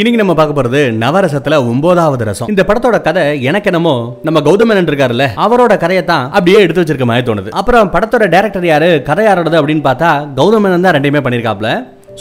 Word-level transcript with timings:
இன்னைக்கு 0.00 0.20
நம்ம 0.20 0.34
பார்க்க 0.36 0.56
போறது 0.56 0.80
நவரசத்துல 1.00 1.56
ஒன்பதாவது 1.70 2.26
ரசம். 2.28 2.50
இந்த 2.52 2.62
படத்தோட 2.68 2.98
கதை 3.06 3.22
எனக்கு 3.50 3.68
என்னமோ 3.70 3.94
நம்ம 4.26 4.40
கௌதமன் 4.46 4.88
இருக்காருல்ல 4.90 5.24
அவரோட 5.44 5.72
கதையை 5.82 6.02
தான் 6.10 6.24
அப்படியே 6.36 6.60
எடுத்து 6.64 6.82
வச்சிருக்க 6.82 7.06
மாதிரி 7.10 7.24
தோணுது. 7.28 7.50
அப்புறம் 7.60 7.90
படத்தோட 7.94 8.26
டேரக்டர் 8.34 8.66
யாரு 8.70 8.88
கதை 9.08 9.24
யாரோடது 9.26 9.58
அப்படின்னு 9.60 9.84
பார்த்தா 9.88 10.10
கௌதமன் 10.38 10.86
தான் 10.86 10.96
ரெண்டையுமே 10.96 11.22
பண்ணியிருக்காப்ல 11.26 11.70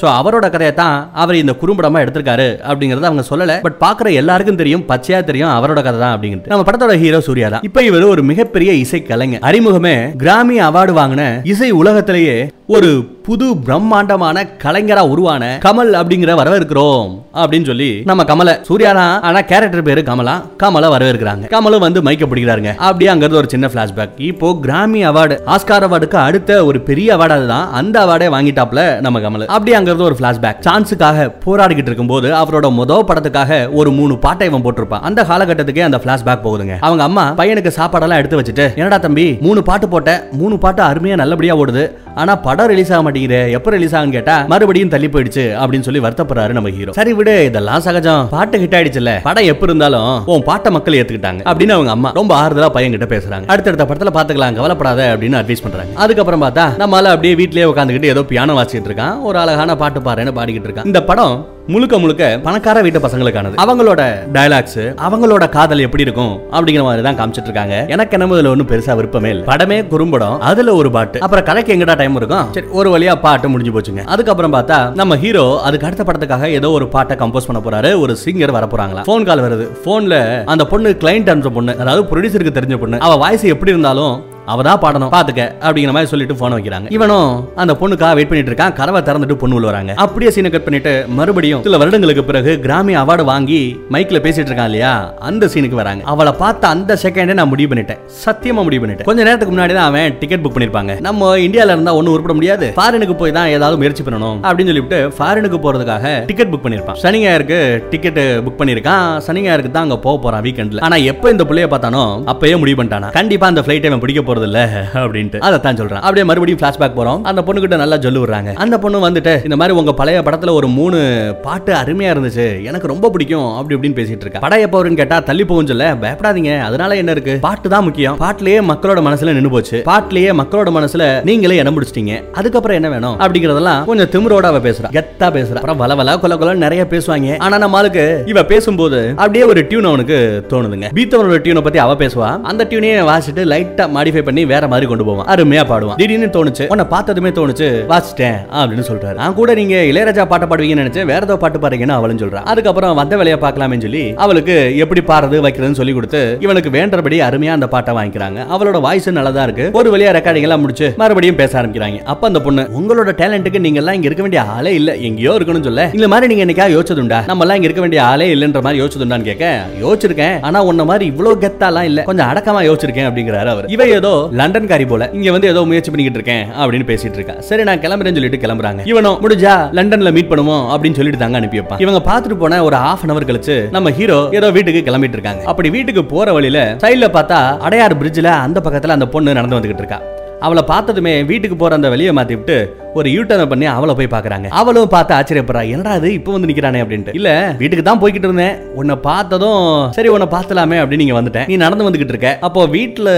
ஸோ 0.01 0.05
அவரோட 0.17 0.45
கதையை 0.55 0.73
தான் 0.81 0.97
அவர் 1.21 1.41
இந்த 1.43 1.53
குறும்படமா 1.61 2.01
எடுத்திருக்காரு 2.03 2.49
அப்படிங்கறத 2.69 3.09
அவங்க 3.09 3.25
சொல்லல. 3.31 3.53
பட் 3.65 3.79
பார்க்குற 3.85 4.09
எல்லாருக்கும் 4.21 4.61
தெரியும் 4.61 4.85
பச்சையா 4.91 5.19
தெரியும் 5.29 5.53
அவரோட 5.57 5.79
கதை 5.87 5.97
தான் 6.03 6.13
அப்படிங்கிறது 6.15 6.53
நம்ம 6.53 6.65
படத்தோட 6.67 6.95
ஹீரோ 7.03 7.19
சூர்யா 7.27 7.47
தான். 7.53 7.65
இப்போ 7.69 7.81
இவர் 7.89 8.11
ஒரு 8.13 8.23
மிகப்பெரிய 8.31 8.71
இசை 8.83 9.01
கலைஞர் 9.11 9.45
அறிமுகமே 9.49 9.95
கிராமி 10.23 10.57
அவார்டு 10.69 10.95
வாங்கின 11.01 11.25
இசை 11.53 11.71
உலகத்திலேயே 11.81 12.37
ஒரு 12.75 12.89
புது 13.25 13.45
பிரம்மாண்டமான 13.65 14.41
கலைஞரா 14.63 15.03
உருவான 15.11 15.43
கமல் 15.63 15.91
அப்படிங்கிற 15.99 16.31
வரவேற்கிறோம் 16.39 17.07
அப்படின்னு 17.41 17.67
சொல்லி 17.69 17.87
நம்ம 18.09 18.21
கமல 18.31 18.51
சூர்யா 18.67 18.91
தான் 18.97 19.13
ஆனா 19.27 19.39
கேரக்டர் 19.51 19.85
பேரு 19.87 20.01
கமலா 20.09 20.35
கமல 20.61 20.89
வரவேற்கிறாங்க. 20.95 21.45
கமலும் 21.53 21.83
வந்து 21.85 22.03
மைக்க 22.07 22.25
பிடிக்கிறாருங்க. 22.31 22.71
அப்படியே 22.87 23.09
அங்கிருந்து 23.13 23.39
ஒரு 23.41 23.49
சின்ன 23.53 23.69
பிளாஷ்பேக் 23.73 24.19
இப்போ 24.27 24.49
கிராமி 24.65 25.01
அவார்டு 25.11 25.37
ஆஸ்கார் 25.55 25.85
அவார்டுக்கு 25.87 26.19
அடுத்த 26.25 26.59
ஒரு 26.69 26.81
பெரிய 26.89 27.15
அவார்டு 27.15 27.35
அதுதான். 27.37 27.65
அந்த 27.79 27.95
அவார்டே 28.05 28.27
வாங்கிட்டாப்ல 28.35 28.83
நம்ம 29.07 29.23
கமல். 29.25 29.47
அப்படியே 29.55 29.77
அங்கிருந்து 29.79 30.07
ஒரு 30.09 30.17
பிளாஷ்பேக் 30.21 30.61
சான்ஸுக்காக 30.67 31.25
போராடிக்கிட்டு 31.47 31.91
இருக்கும்போது 31.91 32.29
அவரோட 32.41 32.71
மொதல் 32.81 33.07
படத்துக்காக 33.11 33.59
ஒரு 33.81 33.91
மூணு 33.99 34.17
பாட்டை 34.27 34.49
இவன் 34.51 34.65
போட்டிருப்பான். 34.67 35.05
அந்த 35.09 35.25
காலகட்டத்துக்கே 35.31 35.87
அந்த 35.89 36.01
பிளாஷ்பேக் 36.05 36.45
போகுதுங்க. 36.45 36.77
அவங்க 36.89 37.05
அம்மா 37.09 37.25
பையனுக்கு 37.41 37.73
சாப்பாடெல்லாம் 37.79 38.21
எடுத்து 38.23 38.41
வச்சுட்டு 38.41 38.67
என்னடா 38.81 39.01
தம்பி 39.07 39.27
மூணு 39.47 39.63
பாட்டு 39.71 39.89
போட்ட 39.95 40.19
மூணு 40.43 40.57
பாட்டு 40.65 40.83
அருமையா 40.91 41.19
நல்லபடியா 41.25 41.59
ஓடுது. 41.63 41.85
ஆனா 42.21 42.33
படம் 42.45 42.57
படம் 42.59 42.71
ரிலீஸ் 42.73 42.89
ஆக 42.93 43.01
மாட்டேங்குது. 43.05 43.37
எப்ப 43.57 43.71
ரிலீஸ் 43.75 43.93
ஆகும் 43.97 44.13
கேட்டா 44.15 44.33
மறுபடியும் 44.51 44.91
தள்ளி 44.93 45.07
போயிடுச்சு 45.11 45.43
அப்படின்னு 45.61 45.85
சொல்லி 45.87 46.01
வருத்தப்படுறாரு 46.05 46.55
நம்ம 46.57 46.69
ஹீரோ 46.77 46.93
சரி 46.97 47.11
விடு 47.19 47.35
இதெல்லாம் 47.49 47.83
சகஜம். 47.85 48.23
பாட்டு 48.33 48.57
ஹிட் 48.61 48.75
ஆயிடுச்சுல 48.77 49.11
படம் 49.27 49.47
எப்ப 49.51 49.63
இருந்தாலும் 49.67 50.09
உன் 50.33 50.43
பாட்டை 50.49 50.69
மக்கள் 50.75 50.97
ஏத்துக்கிட்டாங்க 51.01 51.41
அப்படின்னு 51.49 51.75
அவங்க 51.77 51.91
அம்மா 51.97 52.09
ரொம்ப 52.19 52.33
ஆறுதலா 52.41 52.69
பையன் 52.77 52.95
கிட்ட 52.95 53.07
பேசுறாங்க. 53.13 53.47
அடுத்தடுத்த 53.53 53.85
படத்துல 53.91 54.11
பாத்துக்கலாம் 54.17 54.57
கவலைப்படாத 54.57 55.05
அப்படின்னு 55.13 55.39
அட்வைஸ் 55.41 55.63
பண்றாங்க. 55.65 55.93
அதுக்கப்புறம் 56.05 56.43
பார்த்தா 56.45 56.65
நம்மளால 56.81 57.13
அப்படியே 57.15 57.35
வீட்லயே 57.41 57.69
உட்காந்துக்கிட்டு 57.71 58.11
ஏதோ 58.13 58.23
பியானோ 58.33 58.57
வாசிச்சிட்டு 58.59 58.91
இருக்கான். 58.91 59.15
ஒரு 59.29 59.39
அழகான 59.43 59.77
பாட்டு 59.83 60.01
பாருன்னு 60.09 60.35
பாடிக்கிட்டு 60.39 60.69
இருக்கான். 60.69 60.89
இந்த 60.91 61.01
படம் 61.11 61.37
முழுக்க 61.73 61.95
முழுக்க 62.03 62.23
பணக்கார 62.45 62.77
வீட்டு 62.85 62.99
பசங்களுக்கானது. 63.03 63.55
அவங்களோட 63.63 64.01
டயலாக்ஸ் 64.35 64.79
அவங்களோட 65.07 65.43
காதல் 65.55 65.83
எப்படி 65.87 66.05
இருக்கும் 66.05 66.31
அப்படிங்கிற 66.53 66.83
மாதிரி 66.87 67.03
தான் 67.07 67.17
காமிச்சிட்டு 67.19 67.49
இருக்காங்க. 67.49 67.75
எனக்கு 67.93 68.15
என்னமோ 68.17 68.35
இதுல 68.35 68.51
ஒன்றும் 68.53 68.69
பெருசா 68.71 68.93
விருப்பமே 68.99 69.29
இல்லை. 69.33 69.43
படமே 69.51 69.77
குறும்படம் 69.91 70.37
அதுல 70.49 70.73
ஒரு 70.79 70.91
பாட்டு 70.95 71.21
அப்புறம் 71.25 71.45
கதைக்கு 71.49 71.73
எங்கடா 71.75 71.95
டைம் 72.01 72.17
இருக்கும்? 72.21 72.47
சரி 72.55 72.67
ஒரு 72.79 72.91
வழியா 72.95 73.13
பாட்டு 73.25 73.51
முடிஞ்சு 73.53 73.73
போச்சுங்க. 73.75 74.03
அதுக்கப்புறம் 74.15 74.55
பார்த்தா 74.57 74.79
நம்ம 75.01 75.17
ஹீரோ 75.25 75.45
அதுக்கு 75.67 75.87
அடுத்த 75.89 76.05
படத்துக்காக 76.09 76.49
ஏதோ 76.59 76.71
ஒரு 76.77 76.87
பாட்டை 76.95 77.17
கம்போஸ் 77.21 77.49
பண்ண 77.49 77.61
போறாரு 77.67 77.91
ஒரு 78.05 78.15
சிங்கர் 78.23 78.55
வர 78.57 78.67
போறாங்களா 78.73 79.03
ஃபோன் 79.09 79.27
கால் 79.29 79.45
வருது. 79.47 79.67
போன்ல 79.85 80.15
அந்த 80.55 80.65
பொண்ணு 80.73 80.95
கிளைண்ட் 81.03 81.31
அந்த 81.35 81.51
பொண்ணு 81.59 81.77
அதாவது 81.83 82.03
ப்ரொடியூசருக்கு 82.13 82.57
தெரிஞ்ச 82.57 82.77
பொண்ணு 82.85 83.03
அவ 83.07 83.19
வாய்ஸ் 83.25 83.45
எப்படி 83.55 83.73
இருந்தாலும் 83.75 84.15
அவ 84.53 84.63
தான் 84.69 84.81
பாடணும். 84.83 85.11
பாத்துக்க 85.15 85.41
அப்படிங்கிற 85.65 85.93
மாதிரி 85.95 86.11
சொல்லிட்டு 86.13 86.37
போன் 86.41 86.55
வைக்கிறாங்க. 86.57 86.87
இவனும் 86.97 87.29
அந்த 87.63 87.73
பொண்ணுக்காக 87.81 88.13
வெயிட் 88.19 88.31
பண்ணிட்டு 88.31 88.51
இருக்கான். 88.51 88.75
கதவை 88.79 89.01
திறந்துட்டு 89.07 89.39
பொண்ணு 89.41 89.57
உள்ள 89.59 89.67
வராங்க. 89.71 89.91
அப்படியே 90.05 90.31
சீனை 90.35 90.51
கட் 90.53 90.65
பண்ணிட்டு 90.67 90.93
மறுபடியும் 91.19 91.63
சில 91.67 91.77
வருடங்களுக்கு 91.83 92.23
பிறகு 92.29 92.51
கிராமி 92.65 92.93
அவார்டு 93.01 93.25
வாங்கி 93.31 93.61
மைக்ல 93.95 94.21
பேசிட்டு 94.25 94.49
இருக்கான் 94.51 94.69
இல்லையா? 94.71 94.93
அந்த 95.29 95.49
சீனுக்கு 95.53 95.79
வராங்க. 95.81 96.03
அவளை 96.13 96.33
பார்த்த 96.43 96.73
அந்த 96.75 96.97
செகண்டே 97.03 97.37
நான் 97.41 97.51
முடிவு 97.53 97.69
பண்ணிட்டேன். 97.73 97.99
சத்தியமா 98.25 98.63
முடிவு 98.67 98.83
பண்ணிட்டேன். 98.83 99.07
கொஞ்ச 99.09 99.21
நேரத்துக்கு 99.27 99.55
முன்னாடி 99.55 99.73
தான் 99.79 99.89
அவன் 99.91 100.15
டிக்கெட் 100.21 100.43
புக் 100.45 100.55
பண்ணிருப்பாங்க. 100.55 100.95
நம்ம 101.07 101.31
இந்தியால 101.47 101.75
இருந்தா 101.75 101.93
ஒன்னும் 101.99 102.13
உருப்பட 102.15 102.35
முடியாது. 102.39 102.69
ஃபாரினுக்கு 102.79 103.17
போய் 103.21 103.35
தான் 103.37 103.51
ஏதாவது 103.55 103.79
முயற்சி 103.81 104.05
பண்ணணும் 104.07 104.39
அப்படின்னு 104.47 104.71
சொல்லிட்டு 104.73 104.99
ஃபாரினுக்கு 105.17 105.59
போறதுக்காக 105.65 106.13
டிக்கெட் 106.31 106.51
புக் 106.53 106.65
பண்ணிருப்பான். 106.65 106.99
சனி 107.03 107.21
ஞாயிறுக்கு 107.25 107.59
டிக்கெட் 107.93 108.21
புக் 108.47 108.59
பண்ணிருக்கான். 108.61 109.07
சனி 109.27 109.43
ஞாயிறுக்கு 109.47 109.73
தான் 109.77 109.87
அங்க 109.87 109.99
போக 110.07 110.17
போறான் 110.25 110.43
வீக்கெண்ட்ல 110.47 110.83
ஆனா 110.87 110.99
எப்ப 111.13 111.35
இந்த 111.35 111.45
பிள்ளைய 111.51 111.69
பார்த்தானோ 111.75 112.03
அப்பயே 112.33 112.57
முடிவு 112.63 112.79
பண்ணிட்டானா. 112.81 113.09
கண்டிப்பா 113.19 113.47
அந்த 113.53 113.63
ஃபிளைட் 113.65 113.87
அவன் 113.91 114.03
பிடிக்க 114.05 114.21
போறது 114.21 114.38
இல்ல 114.43 114.87
அப்படின்ட்டு. 114.93 115.57
தான் 115.59 115.75
சொல்றான். 115.75 116.05
அப்படியே 116.07 116.25
மறுபடியும் 116.25 116.59
பிளாஷ்பேக் 116.59 116.97
போறோம். 116.99 117.21
அந்த 117.21 117.43
பொண்ணு 117.43 117.59
கிட்ட 117.59 117.75
நல்லா 117.75 117.97
சொல்லு 117.99 118.25
விடுறாங்க 118.25 118.53
அந்த 118.53 118.79
பொண்ணு 118.79 119.09
வந்துட்டு 119.09 119.43
இந்த 119.43 119.55
மாதிரி 119.55 119.77
உங்க 119.77 119.93
பழைய 119.93 120.21
படத்துல 120.21 120.51
ஒரு 120.51 120.67
மூணு 120.67 120.99
பாட்டு 121.41 121.73
அருமையா 121.73 122.11
இருந்துச்சு. 122.13 122.63
எனக்கு 122.63 122.87
ரொம்ப 122.87 123.09
பிடிக்கும். 123.09 123.55
அப்படி 123.55 123.75
இப்படின்னு 123.79 123.97
பேசிட்டு 123.99 124.25
இருக்கா. 124.25 124.39
படம் 124.39 124.59
எப்போ 124.59 124.83
வரும்னு 124.83 124.95
கேட்டா 124.95 125.19
தள்ளி 125.19 125.45
போகும் 125.45 125.67
சொல்ல 125.67 125.93
பயப்படாதீங்க. 125.93 126.59
அதனால 126.59 126.95
என்ன 126.95 127.11
இருக்கு? 127.11 127.37
பாட்டு 127.41 127.69
தான் 127.69 127.83
முக்கியம். 127.83 128.17
பாட்டுலயே 128.19 128.59
மக்களோட 128.71 129.01
மனசுல 129.07 129.33
நின்னு 129.33 129.49
போச்சு. 129.49 129.83
பாட்டுலயே 129.85 130.31
மக்களோட 130.41 130.69
மனசுல 130.77 131.23
நீங்களே 131.23 131.55
இடம் 131.55 131.77
பிடிச்சிட்டீங்க. 131.81 132.31
அதுக்கப்புறம் 132.31 132.75
என்ன 132.75 132.89
வேணும்? 132.89 133.19
அப்படிங்கறதெல்லாம் 133.19 133.85
கொஞ்சம் 133.85 134.11
திமிரோட 134.13 134.47
அவ 134.51 134.59
பேசுறா. 134.59 134.89
கெத்தா 134.91 135.27
பேசுறா. 135.37 135.55
அப்புறம் 135.55 135.77
வள 135.77 135.95
வள 135.95 136.15
கொல 136.15 136.37
கொல 136.41 136.55
நிறைய 136.55 136.85
பேசுவாங்க. 136.89 137.39
ஆனா 137.39 137.57
நம்ம 137.57 137.77
ஆளுக்கு 137.77 138.23
இவ 138.25 138.45
பேசும்போது 138.45 139.09
அப்படியே 139.15 139.43
ஒரு 139.43 139.67
டியூன் 139.67 139.83
அவனுக்கு 139.83 140.45
தோணுதுங்க. 140.49 140.87
பீத்தவனோட 140.95 141.37
டியூனை 141.45 141.63
பத்தி 141.63 141.79
அவ 141.79 141.93
பேசுவா. 141.93 142.41
அந்த 142.41 142.67
டியூனையே 142.69 142.97
வாசிட்டு 143.11 143.41
லைட்டா 143.53 143.85
மாடிஃபை 143.95 144.23
பண்ணி 144.29 144.43
வேற 144.53 144.63
மாதிரி 144.73 144.87
கொண்டு 144.93 145.07
போவான். 145.09 145.29
அருமையா 145.35 145.65
பாடுவான். 145.73 145.99
திடீர்னு 146.01 146.31
தோணுச்சு 146.37 146.67
உன்னை 146.75 146.87
பார்த்ததுமே 146.95 147.33
தோணுச்சு 147.39 147.69
வாசிட்டேன் 147.93 148.39
அப்படின்னு 148.59 148.87
சொல்றாரு. 148.91 149.17
நான் 149.21 149.37
கூட 149.41 149.53
நீங்க 149.61 149.75
இளையராஜா 149.91 150.25
பாட்டு 150.33 150.49
பாடுவீங்கன்னு 150.51 150.83
நினைச்சேன் 150.85 151.09
வேற 151.13 151.21
ஏதோ 151.29 151.37
பாட்டு 151.43 151.59
பாடுறீங்கன்னு 151.63 151.97
அவளும் 151.99 152.21
சொல்றான் 152.23 152.47
அதுக்கப்புறம் 152.51 152.97
வந்த 153.01 153.13
வேலையை 153.21 153.37
பார்க்கலாமே 153.45 153.77
சொல்லி 153.85 154.03
அவளுக்கு 154.23 154.55
எப்படி 154.83 155.01
பாடுறது 155.11 155.37
வைக்கிறதுன்னு 155.45 155.79
சொல்லி 155.79 155.93
கொடுத்து 155.97 156.21
இவனுக்கு 156.45 156.69
வேண்டபடி 156.77 157.17
அருமையா 157.27 157.53
அந்த 157.57 157.67
பாட்டை 157.73 157.91
வாங்கிக்கிறாங்க. 157.97 158.39
அவளோட 158.55 158.77
வாய்ஸ் 158.85 159.07
நல்லதா 159.17 159.43
இருக்கு. 159.47 159.65
ஒரு 159.79 159.89
வழியா 159.93 160.11
ரெக்கார்டிங் 160.17 160.47
எல்லாம் 160.47 160.63
முடிச்சு 160.63 160.87
மறுபடியும் 161.01 161.39
பேச 161.41 161.51
ஆரம்பிக்கிறாங்க. 161.61 161.99
அப்ப 162.13 162.27
அந்த 162.29 162.41
பொண்ணு 162.45 162.63
உங்களோட 162.79 163.13
டேலண்ட்டுக்கு 163.21 163.63
நீங்க 163.65 163.81
எல்லாம் 163.81 163.97
இங்க 163.97 164.07
இருக்க 164.09 164.23
வேண்டிய 164.25 164.41
ஆளே 164.55 164.73
இல்ல. 164.79 164.91
எங்கேயோ 165.09 165.33
இருக்கணும்னு 165.37 165.67
சொல்ல. 165.69 165.85
இந்த 165.99 166.09
மாதிரி 166.13 166.29
நீங்க 166.31 166.45
என்னைக்கா 166.45 166.67
யோசிச்சதுண்டா? 166.75 167.19
நம்ம 167.31 167.43
எல்லாம் 167.45 167.59
இங்க 167.59 167.69
இருக்க 167.69 167.83
வேண்டிய 167.85 168.01
ஆளே 168.11 168.27
இல்லன்ற 168.35 168.61
மாதிரி 168.65 168.81
யோசிச்சதுண்டான்னு 168.81 169.29
கேட்க 169.29 169.45
யோசிச்சிருக்கேன். 169.83 170.35
ஆனா 170.49 170.61
உன்ன 170.69 170.85
மாதிரி 170.91 171.05
இவ்வளவு 171.11 171.41
கெத்தாலாம் 171.45 171.87
இல்ல. 171.91 172.03
கொஞ்சம் 172.09 172.29
அடக்கமா 172.31 172.63
யோசிச்சிருக்கேன் 172.69 173.09
அப்படிங்கிறாரு 173.09 173.51
அவர். 173.55 173.67
இவ 173.75 173.87
ஏதோ 173.99 174.08
லண்டன் 174.39 174.69
காரி 174.71 174.85
போல. 174.91 175.09
இங்க 175.17 175.31
வந்து 175.35 175.49
ஏதோ 175.53 175.63
முயற்சி 175.69 175.91
பண்ணிக்கிட்டு 175.91 176.19
இருக்கேன் 176.21 176.45
அப்படின்னு 176.61 176.87
பேசிட்டு 176.91 177.19
இருக்கா. 177.19 177.35
சரி 177.49 177.63
நான் 177.69 177.83
கிளம்புறேன்னு 177.85 178.19
சொல்லிட்டு 178.19 178.41
கிளம்புறாங்க. 178.45 178.83
இவனும் 178.91 179.17
முடிஞ்சா 179.23 179.55
லண்டன்ல 179.79 180.11
மீட் 180.17 180.31
பண்ணுவோம் 180.33 180.65
அப்படின்னு 180.73 180.99
சொல்லிட்டு 180.99 181.23
தாங்க 181.23 181.39
அனுப்பி 181.41 181.59
வைப்பான். 181.61 181.83
இவங்க 181.85 182.01
பாத்துட்டு 182.09 182.37
போன 182.43 182.61
ஒரு 182.69 182.79
ஹாஃப் 182.85 183.03
அன் 183.05 183.13
அவர் 183.15 183.29
கழிச்சு 183.31 183.57
நம்ம 183.77 183.91
ஹீரோ 183.99 184.19
ஏதோ 184.39 184.49
வீட்டுக்கு 184.57 184.85
கிளம்பிட்டு 184.89 185.19
இருக்காங்க. 185.19 185.43
அப்படி 185.53 185.69
வீட்டுக்கு 185.77 186.03
போற 186.13 186.33
வழியில 186.37 186.61
சைட்ல 186.85 187.09
பார்த்தா 187.17 187.41
அடையார் 187.67 187.99
பிரிட்ஜ்ல 188.03 188.31
அந்த 188.45 188.61
பக்கத்துல 188.67 188.97
அந்த 188.99 189.07
பொண்ணு 189.15 189.37
நடந்து 189.39 189.59
வந்துகிட்டு 189.59 189.83
இருக்கா. 189.85 190.01
அவளை 190.45 190.61
பார்த்ததுமே 190.67 191.13
வீட்டுக்கு 191.29 191.55
போற 191.61 191.75
அந்த 191.77 191.87
வெளியே 191.93 192.11
மாத்தி 192.17 192.35
விட்டு 192.37 192.57
ஒரு 192.93 193.09
யூட்டர்ன் 193.09 193.49
பண்ணி 193.49 193.65
அவளை 193.65 193.93
போய் 193.95 194.11
பாக்குறாங்க 194.11 194.47
அவளும் 194.59 194.87
பார்த்து 194.87 195.13
ஆச்சரியப்படுறா 195.15 195.69
என்னடா 195.69 195.91
அது 195.91 196.13
இப்போ 196.13 196.31
வந்து 196.31 196.47
நிக்கிறானே? 196.47 196.79
அப்படின்ட்டு. 196.83 197.13
இல்ல 197.13 197.29
வீட்டுக்கு 197.57 197.83
தான் 197.83 197.99
போய்கிட்டு 198.01 198.27
இருந்தேன். 198.29 198.55
உன்னை 198.73 198.95
பார்த்ததும் 198.95 199.91
சரி 199.91 200.07
உன்னை 200.07 200.27
பார்த்தலாமே 200.31 200.77
அப்படின்னு 200.81 201.03
நீங்க 201.03 201.21
வந்துட்டேன். 201.21 201.47
நீ 201.47 201.55
நடந்து 201.55 201.87
வந்துகிட்டு 201.89 202.13
இருக்க. 202.15 202.37
அப்போ 202.41 202.65
வீட்டுல 202.67 203.09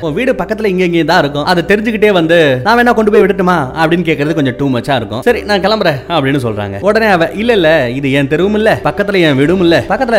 உன் 0.00 0.12
வீடு 0.12 0.32
பக்கத்துல 0.32 0.64
இங்க 0.64 0.84
இங்கே 0.84 1.04
தான் 1.04 1.18
இருக்கும். 1.18 1.44
அதை 1.44 1.64
தெரிஞ்சுக்கிட்டே 1.70 2.12
வந்து 2.12 2.38
நான் 2.64 2.78
வேணா 2.78 2.94
கொண்டு 2.94 3.10
போய் 3.10 3.22
விடட்டுமா? 3.22 3.56
அப்படின்னு 3.82 4.06
கேட்கறது 4.10 4.34
கொஞ்சம் 4.34 4.56
டூ 4.58 4.68
மச்சா 4.68 4.96
இருக்கும். 4.96 5.22
சரி 5.22 5.42
நான் 5.42 5.60
கிளம்புறேன் 5.60 5.98
அப்படின்னு 6.08 6.42
சொல்றாங்க. 6.46 6.80
உடனே 6.80 7.06
அவ 7.06 7.30
இல்ல 7.34 7.52
இல்ல 7.52 7.90
இது 7.90 8.12
என் 8.12 8.28
தெருவும் 8.28 8.54
இல்ல. 8.54 8.80
பக்கத்துல 8.84 9.20
என் 9.20 9.36
வீடும் 9.36 9.60
இல்ல. 9.60 9.84
பக்கத்துல 9.88 10.18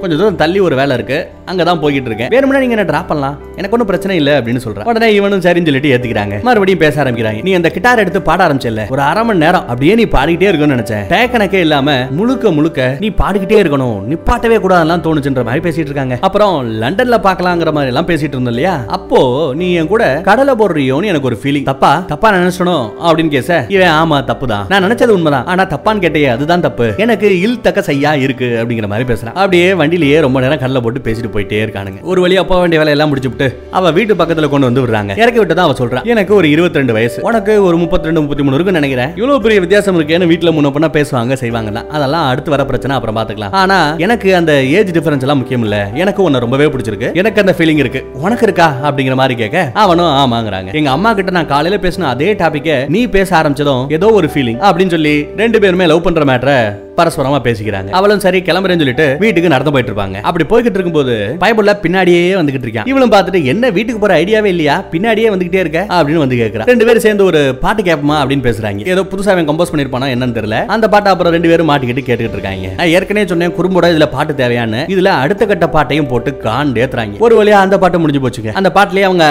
கொஞ்சம் 0.00 0.18
தூரம் 0.18 0.36
தள்ளி 0.36 0.60
ஒரு 0.60 0.76
வேலை 0.76 0.96
இருக்கு. 0.96 1.20
அங்கதான் 1.50 1.82
போய்கிட்டு 1.84 2.10
இருக்கேன். 2.10 2.28
வேணும்னா 2.28 2.58
நீங்க 2.58 2.76
என்ன 2.78 2.84
டிராப் 2.84 3.08
பண்ணலாம்? 3.08 3.36
எனக்கு 3.56 3.72
ஒன்றும் 3.72 3.90
பிரச்சனை 3.92 4.16
இல்ல 4.16 4.40
அப்படின்னு 4.40 4.56
சொல்றேன் 4.56 4.86
உடனே 4.86 5.14
இவனும் 5.14 5.40
சரின்னு 5.40 5.70
சொல்லிட்டு 5.70 5.92
ஏத்துக்கிறாங்க. 5.94 6.42
மறுபடியும் 6.42 6.84
பேச 6.86 7.04
ஆரம்பிக்கிறாங்க. 7.04 7.42
நீ 7.42 7.52
அந்த 7.52 7.70
கிட்டார் 7.70 7.98
எடுத்து 7.98 8.22
பாட 8.22 8.36
ஆரம்பிச்சல 8.48 8.84
ஒரு 8.96 9.02
அரை 9.10 9.24
மணி 9.24 9.44
நேரம் 9.44 9.64
அப்படியே 9.70 9.94
நீ 10.00 10.06
பாடிக்கிட்டே 10.16 10.50
இருக்கணும்னு 10.50 10.76
நினைச்சேன். 10.76 11.04
டேக்கணக்கே 11.14 11.60
இல்லாம 11.66 11.96
முழுக்க 12.18 12.50
முழுக்க 12.58 12.88
நீ 13.04 13.10
பாடிக்கிட்டே 13.22 13.58
இருக்கணும். 13.62 13.98
நிப்பாட்டவே 14.12 14.56
கூடாதுலாம் 14.64 15.04
தோணுச்சுன்ற 15.06 15.42
மாதிரி 15.48 15.62
பேசிட்டு 15.66 15.88
இருக்காங்க. 15.90 16.16
அப்புறம் 16.26 16.54
லண்டன்ல 16.82 17.16
பாக்கலாங்கிற 17.26 17.72
மாதிரி 17.76 17.92
எல்லாம் 17.92 18.08
பேசிட்டு 18.10 18.34
இருந்தோம் 18.36 18.54
இல்லையா? 18.54 18.74
அப்போ 18.96 19.20
நீ 19.60 19.66
என் 19.80 19.90
கூட 19.92 20.04
கடலை 20.28 20.54
போடுறியோன்னு 20.60 21.10
எனக்கு 21.12 21.28
ஒரு 21.30 21.38
ஃபீலிங் 21.42 21.66
தப்பா? 21.70 21.92
தப்பா 22.12 22.28
நினைச்சணும் 22.36 22.86
அப்படின்னு 23.08 23.32
கேச. 23.36 23.60
இவன் 23.76 23.94
ஆமா 24.00 24.18
தப்பு 24.30 24.46
தான் 24.52 24.66
நான் 24.72 24.84
நினைச்சது 24.86 25.14
உண்மைதான். 25.16 25.46
ஆனா 25.52 25.64
தப்பான்னு 25.74 26.02
கேட்டே 26.04 26.22
அதுதான் 26.34 26.64
தப்பு. 26.66 26.86
எனக்கு 27.04 27.40
இல் 27.40 27.60
தக்க 27.66 27.82
செய்யா 27.90 28.12
இருக்கு 28.24 28.48
அப்படிங்கிற 28.60 28.88
மாதிரி 28.92 29.06
பேசுறான். 29.12 29.36
அப்படியே 29.42 29.68
வண்டியிலேயே 29.82 30.20
ரொம்ப 30.26 30.40
நேரம் 30.44 30.62
கடலை 30.64 30.82
போட்டு 30.86 31.04
பேசிட்டு 31.08 31.32
போயிட்டே 31.34 31.62
இருக்கானுங்க. 31.64 32.00
ஒரு 32.12 32.26
வழியா 32.26 32.44
போக 32.52 32.60
வேண்டிய 32.60 32.80
வேலையெல்லாம் 32.82 33.12
முடிச்சுட்டு 33.12 33.48
அவ 33.78 33.90
வீட்டு 33.98 34.14
பக்கத்துல 34.20 34.48
கொண்டு 34.54 34.68
வந்து 34.68 34.84
விடுறாங்க. 34.84 35.12
இறக்கி 35.22 35.38
விட்டு 35.38 35.54
தான் 35.54 35.68
அவ 35.68 35.76
சொல்றான். 35.80 36.06
எனக்கு 36.14 36.34
ஒரு 36.34 36.48
22 36.54 36.96
வயசு. 36.98 37.18
உனக்கு 37.30 37.54
ஒரு 37.68 37.76
32 37.84 38.27
முப்பத்தி 38.28 38.46
மூணு 38.46 38.56
இருக்கும் 38.58 38.78
நினைக்கிறேன். 38.80 39.12
இவ்வளவு 39.16 39.42
பெரிய 39.44 39.58
வித்தியாசம் 39.64 39.98
இருக்கேன்னு 39.98 40.26
வீட்டுல 40.30 40.50
முன்ன 40.56 40.70
பண்ண 40.76 40.88
பேசுவாங்க 40.96 41.32
செய்வாங்க 41.42 41.70
தான் 41.76 41.88
அதெல்லாம் 41.96 42.26
அடுத்து 42.30 42.50
வர 42.54 42.64
பிரச்சனை 42.64 42.96
அப்புறம் 42.96 43.16
பாத்துக்கலாம். 43.18 43.54
ஆனா 43.60 43.94
எனக்கு 44.06 44.36
அந்த 44.40 44.52
ஏஜ் 44.78 44.90
டிஃபரன்ஸ் 44.96 45.24
எல்லாம் 45.26 45.38
முக்கியம் 45.38 45.62
இல்ல. 45.62 45.76
எனக்கு 45.94 46.22
உன்ன 46.22 46.38
ரொம்பவே 46.38 46.64
பிடிச்சிருக்கு. 46.64 47.14
எனக்கு 47.14 47.40
அந்த 47.40 47.54
ஃபீலிங் 47.58 47.82
இருக்கு. 47.84 48.02
உனக்கு 48.14 48.42
இருக்கா? 48.42 48.68
அப்படிங்கிற 48.84 49.14
மாதிரி 49.14 49.36
கேட்க 49.42 49.70
அவனும் 49.84 50.12
ஆமாங்கிறாங்க. 50.22 50.72
எங்க 50.72 50.90
அம்மா 50.90 51.12
கிட்ட 51.14 51.30
நான் 51.30 51.52
காலையில 51.54 51.88
பேசின 51.88 52.08
அதே 52.14 52.34
டாபிக்க 52.34 52.88
நீ 52.88 53.06
பேச 53.06 53.42
ஆரம்பிச்சதும் 53.42 53.92
ஏதோ 53.92 54.10
ஒரு 54.20 54.30
ஃபீலிங் 54.34 54.60
அப்படின்னு 54.70 54.94
சொல்லி 54.96 55.16
ரெண்டு 55.36 55.60
பேருமே 55.60 55.86
லவ் 55.86 56.02
பண்ற 56.02 56.24
மேட்டரை 56.24 56.58
பரஸ்பரமா 57.00 57.40
பேசிக்கிறாங்க. 57.48 57.90
அவளும் 57.98 58.22
சரி 58.26 58.40
கிளம்புறேன்னு 58.48 58.82
சொல்லிட்டு 58.84 59.06
வீட்டுக்கு 59.24 59.52
நடந்து 59.54 59.72
போயிட்டு 59.74 59.92
இருப்பாங்க. 59.92 60.18
அப்படி 60.28 60.46
போய்கிட்டு 60.52 60.78
இருக்கும்போது 60.78 61.14
பயபுள்ள 61.42 61.74
பின்னாடியே 61.84 62.22
வந்துகிட்டு 62.40 62.66
இருக்கான் 62.68 62.88
இவளும் 62.92 63.12
பார்த்துட்டு 63.14 63.42
என்ன 63.52 63.70
வீட்டுக்கு 63.76 64.02
போற 64.04 64.14
ஐடியாவே 64.22 64.50
இல்லையா? 64.54 64.76
பின்னாடியே 64.92 65.28
வந்துகிட்டே 65.34 65.62
இருக்க? 65.64 65.80
அப்படின்னு 65.98 66.22
வந்து 66.24 66.40
கேக்குறா. 66.42 66.66
ரெண்டு 66.72 66.86
பேரும் 66.88 67.04
சேர்ந்து 67.06 67.24
ஒரு 67.30 67.40
பாட்டு 67.64 67.82
கேட்போமா 67.88 68.16
அப்படின்னு 68.22 68.46
பேசுறாங்க. 68.48 68.86
ஏதோ 68.94 69.04
புதுசா 69.12 69.32
அவன் 69.34 69.48
கம்போஸ் 69.50 69.72
பண்ணிருப்பானா 69.72 70.10
என்னன்னு 70.14 70.38
தெரியல. 70.38 70.58
அந்த 70.76 70.88
பாட்டை 70.94 71.12
அப்புறம் 71.12 71.34
ரெண்டு 71.36 71.50
பேரும் 71.52 71.70
மாட்டிக்கிட்டு 71.72 72.06
கேட்டுக்கிட்டு 72.08 72.38
இருக்காங்க. 72.38 72.70
நான் 72.80 72.92
ஏற்கனவே 72.96 73.26
சொன்னேன் 73.32 73.56
குறும்போட 73.58 73.92
இதுல 73.94 74.08
பாட்டு 74.16 74.34
தேவையான்னு. 74.42 74.82
இதுல 74.96 75.12
அடுத்த 75.24 75.46
கட்ட 75.52 75.68
பாட்டையும் 75.76 76.10
போட்டு 76.14 76.32
காண்டு 76.46 76.82
ஏத்துறாங்க 76.84 77.24
ஒரு 77.28 77.36
வழியா 77.40 77.58
அந்த 77.66 77.78
பாட்டு 77.84 78.02
முடிஞ்சு 78.04 78.24
போச்சுங்க. 78.24 78.52
அந்த 78.60 78.72
பாட்டுலயே 78.78 79.08
அவங்க 79.10 79.26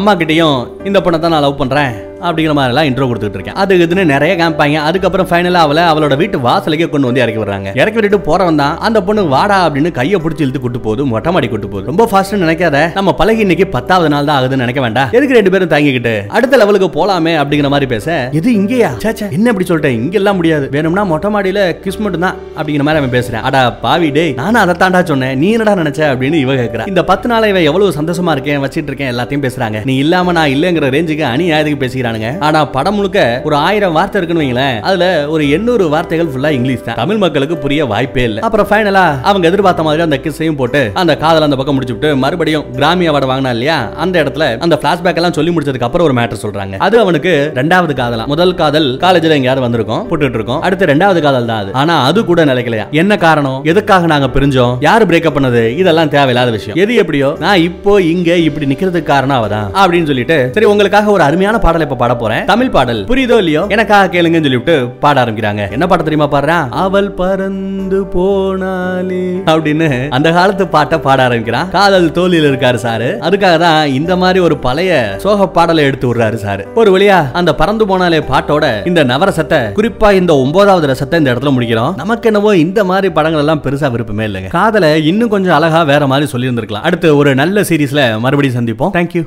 அம்மா 0.00 0.14
கிட்டயும் 0.22 0.58
இந்த 0.90 1.00
பொண்ணை 1.00 1.18
தான் 1.18 1.34
நான் 1.36 1.46
லவ் 1.48 1.60
பண்றேன். 1.62 1.94
அப்படிங்கிற 2.26 2.54
மாதிரி 2.58 2.72
எல்லாம் 2.72 2.88
இன்ட்ரோ 2.90 3.08
கொடுத்துட்டு 3.10 3.38
இருக்கேன். 3.38 3.56
அது 3.62 3.78
இதுன்னு 3.84 4.04
நிறைய 4.12 4.32
காமிப்பாங்க 4.40 4.78
அதுக்கப்புறம் 4.88 5.28
ஃபைனலா 5.30 5.62
அவளை 5.66 5.82
அவளோட 5.92 6.14
வீட்டு 6.22 6.38
வாசலுக்கே 6.46 6.88
கொண்டு 6.92 7.08
வந்து 7.10 7.22
இறக்கி 7.24 7.40
விடுறாங்க. 7.42 7.68
இறக்கி 7.80 7.98
விட்டுட்டு 7.98 8.20
போறவன் 8.28 8.60
தான் 8.62 8.74
அந்த 8.88 8.98
பொண்ணு 9.08 9.22
வாடா 9.34 9.58
அப்படின்னு 9.66 9.90
கையை 9.98 10.20
பிடிச்சி 10.24 10.44
இழுத்து 10.44 10.62
கூட்டு 10.64 10.80
போகுது 10.86 11.04
மொட்டை 11.12 11.32
மாடி 11.36 11.48
கூட்டு 11.52 11.70
போகுது. 11.72 11.86
ரொம்ப 11.90 12.06
ஃபாஸ்ட் 12.10 12.36
நினைக்காத 12.44 12.78
நம்ம 12.98 13.14
பழகி 13.20 13.42
இன்னைக்கு 13.46 13.66
பத்தாவது 13.76 14.10
நாள் 14.14 14.28
தான் 14.30 14.38
ஆகுதுன்னு 14.38 14.64
நினைக்க 14.66 14.82
வேண்டாம். 14.86 15.10
எதுக்கு 15.18 15.36
ரெண்டு 15.38 15.52
பேரும் 15.54 15.72
தாங்கிக்கிட்டு 15.74 16.14
அடுத்த 16.38 16.60
லெவலுக்கு 16.62 16.88
போலாமே 16.98 17.34
அப்படிங்கிற 17.42 17.70
மாதிரி 17.74 17.88
பேச 17.94 18.18
இது 18.40 18.48
இங்கேயா? 18.60 18.90
சேச்சா 19.04 19.28
என்ன 19.38 19.46
இப்படி 19.52 19.68
சொல்லிட்டேன் 19.70 19.98
இங்கெல்லாம் 20.00 20.38
முடியாது. 20.40 20.68
வேணும்னா 20.76 21.04
மொட்டை 21.12 21.30
மாடியில 21.36 21.60
கிஸ் 21.84 22.00
மட்டும் 22.04 22.24
தான் 22.26 22.36
அப்படிங்கிற 22.58 22.86
மாதிரி 22.88 23.02
அவன் 23.02 23.14
பேசுறேன். 23.16 23.44
அடா 23.50 23.62
பாவி 23.84 24.10
டே 24.18 24.26
நானும் 24.40 24.62
அதை 24.64 24.76
தாண்டா 24.82 25.02
சொன்னேன். 25.12 25.34
நீ 25.42 25.50
என்னடா 25.56 25.76
நினைச்ச 25.82 26.02
அப்படின்னு 26.12 26.42
இவ 26.44 26.54
கேக்குறா. 26.62 26.86
இந்த 26.92 27.04
பத்து 27.12 27.26
நாள் 27.32 27.48
இவன் 27.52 27.66
எவ்வளவு 27.70 27.96
சந்தோஷமா 28.00 28.34
இருக்கேன் 28.36 28.62
வச்சிட்டு 28.66 28.90
இருக்கேன் 28.92 29.12
எல்லாத்தையும் 29.14 29.44
பேசுறாங்க. 29.46 29.80
நீ 29.90 29.96
இல்லாம 30.04 30.32
நான் 30.38 30.52
இல்லங்கிற 30.56 30.92
ரேஞ்சுக்கு 30.96 31.26
அணி 31.32 31.46
ஆயதுக்கு 31.56 31.82
பேசிக்கிறானுங்க 32.08 32.40
ஆனா 32.40 32.64
படம் 32.64 32.94
முழுக்க 32.94 33.40
ஒரு 33.44 33.56
ஆயிரம் 33.56 33.92
வார்த்தை 33.92 34.20
இருக்குன்னு 34.20 34.44
வைங்களேன். 34.44 34.80
அதுல 34.80 35.28
ஒரு 35.28 35.50
எண்ணூறு 35.50 35.88
வார்த்தைகள் 35.88 36.30
ஃபுல்லா 36.32 36.50
இங்கிலீஷ் 36.58 36.84
தான். 36.84 36.94
தமிழ் 36.94 37.16
மக்களுக்கு 37.16 37.56
புரிய 37.56 37.86
வாய்ப்பே 37.86 38.22
இல்லை. 38.22 38.42
அப்புறம் 38.42 38.68
ஃபைனலா 38.70 39.04
அவங்க 39.22 39.46
எதிர்பார்த்த 39.48 39.82
மாதிரி 39.82 40.02
அந்த 40.02 40.18
கிஸ்ஸையும் 40.24 40.56
போட்டு 40.56 40.90
அந்த 40.94 41.16
காதல் 41.16 41.42
அந்த 41.42 41.56
பக்கம் 41.56 41.74
முடிச்சு 41.74 41.96
விட்டு 41.96 42.16
மறுபடியும் 42.16 42.64
கிராமி 42.74 43.08
அவார்டு 43.08 43.30
வாங்கினா 43.32 43.52
இல்லையா? 43.56 43.78
அந்த 43.96 44.16
இடத்துல 44.22 44.58
அந்த 44.58 44.78
பிளாஷ்பேக் 44.82 45.14
எல்லாம் 45.14 45.32
சொல்லி 45.32 45.52
முடிச்சதுக்கு 45.56 45.88
அப்புறம் 45.88 46.06
ஒரு 46.08 46.16
மேட்டர் 46.20 46.42
சொல்றாங்க. 46.44 46.76
அது 46.76 47.00
அவனுக்கு 47.00 47.52
ரெண்டாவது 47.54 47.94
காதலா. 48.00 48.26
முதல் 48.26 48.54
காதல் 48.54 48.88
காலேஜ்ல 49.04 49.36
எங்கயாவது 49.38 49.60
வந்திருக்கும் 49.60 50.04
போட்டுட்டு 50.10 50.38
இருக்கோம். 50.40 50.60
அடுத்து 50.60 50.86
ரெண்டாவது 50.86 51.20
காதல் 51.20 51.50
தான் 51.50 51.60
அது. 51.62 51.72
ஆனா 51.72 52.04
அது 52.04 52.24
கூட 52.24 52.44
நிலைக்கலையா? 52.44 52.90
என்ன 52.90 53.16
காரணம்? 53.16 53.60
எதுக்காக 53.64 54.06
நாங்க 54.06 54.26
பிரிஞ்சோம்? 54.26 54.74
யாரு 54.80 55.04
பிரேக்கப் 55.04 55.36
பண்ணது? 55.38 55.76
இதெல்லாம் 55.76 56.08
தேவையில்லாத 56.08 56.50
விஷயம். 56.50 56.76
எது 56.76 56.94
எப்படியோ? 56.94 57.36
நான் 57.38 57.60
இப்போ 57.60 58.02
இங்க 58.02 58.36
இப்படி 58.36 58.66
நிக்கிறதுக்கு 58.66 59.02
காரணம் 59.02 59.38
அவதான். 59.40 59.68
அப்படின்னு 59.80 60.10
சொல்லிட்டு 60.10 60.50
சரி 60.54 60.66
உங்களுக்காக 60.66 61.10
ஒரு 61.10 61.22
அருமையான 61.22 61.58
பாடலை 61.58 61.86
இப்ப 61.90 61.97
பாட 62.02 62.14
போறேன் 62.22 62.44
தமிழ் 62.52 62.72
பாடல். 62.76 63.02
புரியுதோ 63.10 63.38
இல்லையோ? 63.42 63.62
எனக்காக 63.76 64.10
கேளுங்கன்னு 64.14 64.48
சொல்லிவிட்டு 64.48 64.76
பாட 65.04 65.16
ஆரம்பிக்கிறாங்க. 65.24 65.64
என்ன 65.76 65.86
பாட்டு 65.90 66.06
தெரியுமா 66.08 66.28
பாடுறான் 66.34 66.66
அவள் 66.84 67.10
பறந்து 67.20 68.00
போனாலே 68.14 69.22
அப்படின்னு 69.52 69.88
அந்த 70.18 70.28
காலத்து 70.38 70.66
பாட்டை 70.76 70.98
பாட 71.06 71.18
ஆரம்பிக்கிறான். 71.26 71.68
காதல் 71.76 72.08
தோல்வியில் 72.18 72.48
இருக்காரு 72.50 72.78
சாரு. 72.86 73.08
அதுக்காக 73.28 73.56
தான் 73.66 73.80
இந்த 73.98 74.12
மாதிரி 74.22 74.38
ஒரு 74.48 74.56
பழைய 74.66 74.92
சோக 75.24 75.48
பாடலை 75.56 75.84
எடுத்து 75.88 76.08
விடுறாரு 76.08 76.38
சாரு. 76.46 76.64
ஒரு 76.80 76.90
வழியா 76.96 77.18
அந்த 77.40 77.50
பறந்து 77.60 77.86
போனாலே 77.90 78.20
பாட்டோட 78.32 78.64
இந்த 78.90 79.00
நவரசத்தை 79.12 79.60
குறிப்பா 79.78 80.10
இந்த 80.20 80.32
ஒன்பதாவது 80.44 80.86
ரசத்தை 80.92 81.18
இந்த 81.22 81.32
இடத்துல 81.32 81.52
முடிக்கிறோம். 81.56 81.92
நமக்கு 82.02 82.28
என்னவோ 82.30 82.50
இந்த 82.64 82.80
மாதிரி 82.90 83.08
படங்கள் 83.18 83.42
எல்லாம் 83.44 83.62
பெருசா 83.64 83.90
விருப்பமே 83.94 84.26
இல்லைங்க. 84.28 84.50
காதலை 84.58 84.90
இன்னும் 85.10 85.32
கொஞ்சம் 85.34 85.56
அழகா 85.58 85.82
வேற 85.92 86.06
மாதிரி 86.12 86.26
சொல்லியிருந்திருக்கலாம். 86.32 86.86
அடுத்து 86.88 87.08
ஒரு 87.20 87.30
நல்ல 87.42 87.64
சீரீஸ்ல 87.68 88.02
மறுபடியும் 88.24 88.58
சந்திப்போம். 88.58 88.92
தேங்க்யூ 88.98 89.22